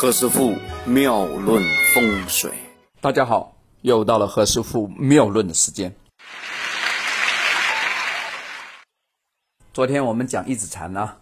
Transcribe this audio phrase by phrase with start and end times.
[0.00, 0.54] 何师傅
[0.86, 1.60] 妙论
[1.92, 2.52] 风水，
[3.00, 5.92] 大家好，又到了何师傅妙论的时间。
[9.72, 11.18] 昨天我们讲一指禅啊，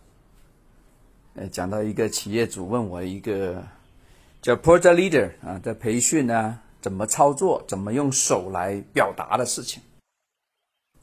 [1.36, 3.64] 呃，讲到一个企业主问我一个
[4.42, 9.82] 叫 project leader 啊的培训呢，怎么操作，怎么用手来表达的事情。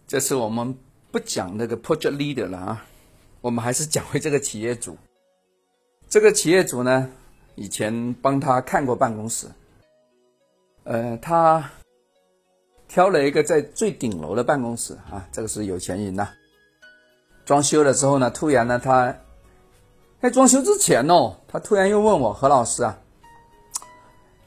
[0.06, 0.78] 这次我们
[1.12, 2.86] 不讲那个 project leader 了啊，
[3.42, 4.96] 我们还是讲回这个企业主。
[6.08, 7.10] 这个企业主呢，
[7.56, 9.48] 以前帮他看过办公室，
[10.84, 11.70] 呃，他
[12.88, 16.30] 挑了一个在最顶楼的办公室啊，这个是有钱人呐。
[17.46, 19.16] 装修的时候呢，突然呢，他
[20.22, 22.98] 在装修之前哦，他突然又问我何老师啊，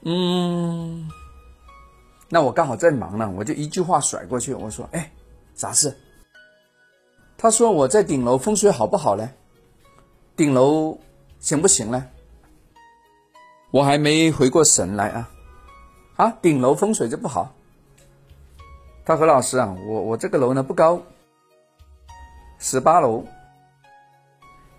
[0.02, 1.09] 嗯，
[2.29, 5.13] 那我刚好在忙呢，我就一句话甩过去，我说，哎，
[5.55, 5.97] 啥事？
[7.38, 9.29] 他说我在顶楼风水好不好嘞？
[10.35, 10.99] 顶楼
[11.38, 12.02] 行不行嘞？
[13.77, 15.29] 我还没回过神来啊，
[16.16, 17.52] 啊，顶楼风水就不好？
[19.05, 20.99] 他何老师啊，我我这个楼呢不高。
[22.59, 23.23] 十八楼，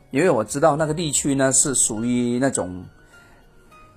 [0.09, 2.83] 因为我知道那个地区呢是属于那种，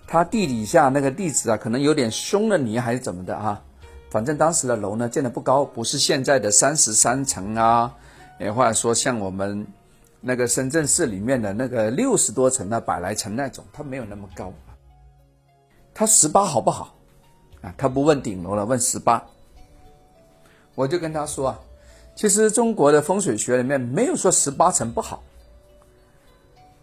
[0.07, 3.59] 它地底下那个地址啊，可能有点凶了泥还是怎么的啊？
[4.11, 7.91] 反正当时的楼呢建的不高，不是现在的三十三层啊，
[8.39, 9.67] 也或者说像我们
[10.21, 14.53] 那个深圳市里面的那个六十多层的百来层那种，它没有那么高。
[15.95, 16.95] 他十八好不好？
[17.63, 19.23] 啊，他不问顶楼了，问十八。
[20.75, 21.61] 我就跟他说啊。
[22.17, 25.23] 其实中国的风水学里面没有说十八层不好。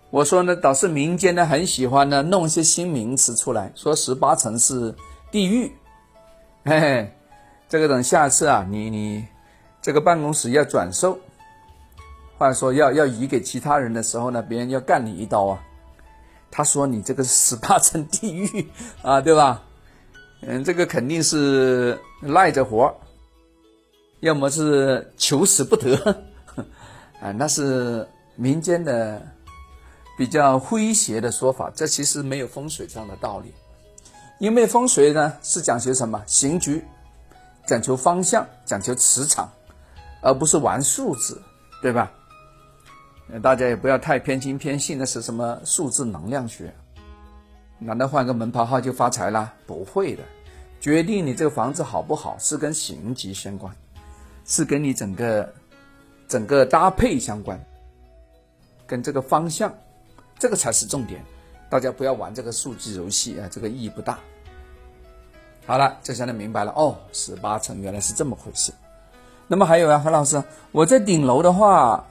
[0.10, 4.96] 我说呢，倒是民间呢很喜欢呢弄一些新名词出来，说十八层是
[5.30, 5.72] 地狱。
[6.66, 7.14] 嘿嘿，
[7.70, 9.28] 这个等下次啊，你你
[9.82, 11.20] 这个办公室要转售，
[12.38, 15.64] 或者说要要移给其他人的时候呢，别人要干你一刀啊。
[16.50, 18.70] 他说你这个是十八层地狱
[19.02, 19.64] 啊， 对吧？
[20.42, 22.95] 嗯，这个肯定是赖着活。
[24.20, 26.23] 要么是求死不得，
[27.22, 29.22] 啊，那是民间的
[30.17, 31.72] 比较诙谐的说法。
[31.76, 33.54] 这其实没有风水上的道理，
[34.39, 36.83] 因为风水呢是讲究什么行局，
[37.67, 39.52] 讲求方向，讲求磁场，
[40.22, 41.39] 而不是玩数字，
[41.83, 42.11] 对吧？
[43.42, 46.73] 大家也不要太偏心偏信，那是什么数字能量学？
[47.77, 49.54] 难道换个门牌号就发财啦？
[49.65, 50.23] 不会的，
[50.80, 53.73] 决定你这个房子好不好是跟形吉相关。
[54.49, 55.54] 是跟你整个
[56.26, 57.60] 整个搭配相关，
[58.86, 59.70] 跟这个方向，
[60.39, 61.21] 这个才是重点。
[61.70, 64.17] 大家不要玩这个数字游戏啊，这个意义不大。
[65.66, 68.71] 好了，这下能明白了哦，十八层原来是这么回事。
[69.48, 72.08] 那么还有啊，何老师，我在顶楼的话，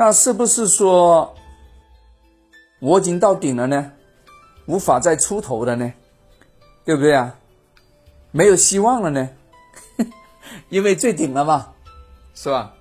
[0.00, 1.34] 那是不是说
[2.78, 3.90] 我已经到顶了呢？
[4.66, 5.92] 无法再出头的呢？
[6.84, 7.34] 对不对啊？
[8.30, 9.28] 没有希望了呢？
[10.70, 11.72] 因为最顶了嘛，
[12.32, 12.72] 是吧？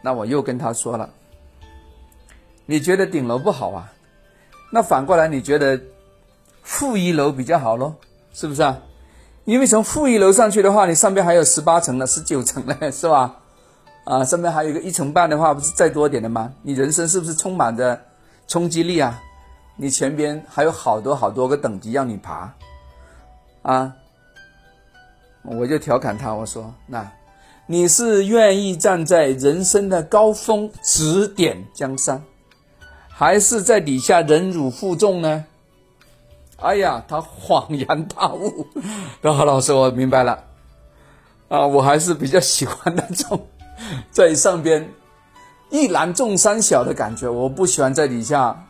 [0.00, 1.10] 那我又跟他说了，
[2.64, 3.92] 你觉得顶楼不好啊？
[4.72, 5.78] 那反过来你觉得
[6.62, 7.94] 负一楼比较好喽？
[8.32, 8.80] 是不是啊？
[9.44, 13.42] 因为从负一楼上去的话，你上边还有十八层呢，十九层呢，是吧？
[14.04, 16.52] 啊，上面还有一个一层半的话，不是再多点的吗？
[16.62, 18.00] 你人生是不是充满着
[18.46, 19.20] 冲击力啊？
[19.76, 22.54] 你前边还有好多好多个等级让你爬，
[23.62, 23.92] 啊？
[25.42, 27.10] 我就调侃他，我说：“那
[27.66, 32.22] 你是愿意站在人生的高峰指点江山，
[33.08, 35.44] 还是在底下忍辱负重呢？”
[36.60, 38.66] 哎呀，他恍然大悟，
[39.20, 40.44] 说：“何老师，我明白了。
[41.48, 43.46] 啊，我还是比较喜欢那种
[44.10, 44.92] 在上边
[45.70, 48.64] 一览众山小的感觉，我不喜欢在底下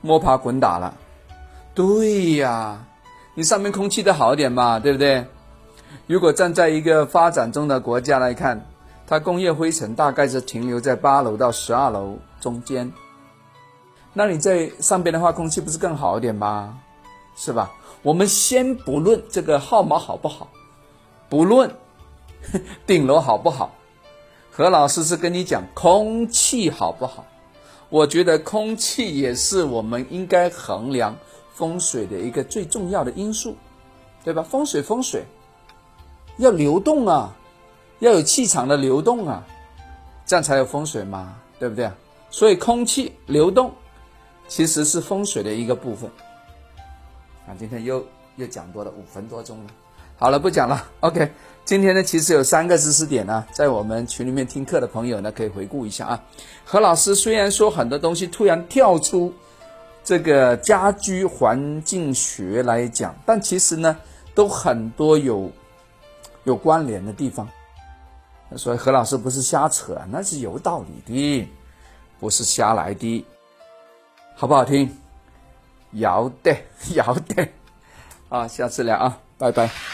[0.00, 0.94] 摸爬滚打了。
[1.74, 2.84] 对呀，
[3.34, 5.26] 你上面空气的好一点嘛，对不对？”
[6.06, 8.66] 如果站在一个发展中的国家来看，
[9.06, 12.92] 它工业灰尘大概是停留在八楼到十二楼中间。
[14.12, 16.78] 那你在上边的话，空气不是更好一点吗？
[17.36, 17.72] 是吧？
[18.02, 20.48] 我们先不论这个号码好不好，
[21.28, 21.74] 不论
[22.86, 23.74] 顶楼好不好，
[24.56, 27.26] 何老师是跟你讲空气好不好？
[27.88, 31.16] 我觉得空气也是我们应该衡量
[31.52, 33.56] 风水的一个最重要的因素，
[34.22, 34.44] 对吧？
[34.44, 35.24] 风水，风水。
[36.36, 37.34] 要流动啊，
[37.98, 39.44] 要有气场的流动啊，
[40.24, 41.90] 这样才有风水嘛，对不对？
[42.30, 43.72] 所以空气流动
[44.46, 46.08] 其实是风水的一个部分。
[47.48, 48.06] 啊，今天又
[48.36, 49.70] 又讲多了五分多钟了，
[50.16, 50.86] 好了，不讲了。
[51.00, 51.30] OK，
[51.64, 56.22] 今天呢，其实有三个知识点呢，在我们群里面听课的朋友呢，可以回顾一下啊。
[56.64, 59.34] 何老师虽然说很多东西突然跳出
[60.02, 63.96] 这个家居环境学来讲，但其实呢，
[64.34, 65.50] 都很多有
[66.44, 67.48] 有关联的地方。
[68.56, 71.48] 所以何老师不是瞎扯，那是有道理的，
[72.20, 73.26] 不是瞎来的，
[74.36, 74.96] 好不好听？
[75.92, 76.56] 要得，
[76.94, 77.48] 要得，
[78.28, 79.93] 啊，下次聊啊，拜拜。